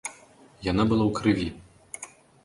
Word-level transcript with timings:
Яна 0.71 0.83
была 0.91 1.05
ў 1.07 1.11
крыві. 1.19 1.47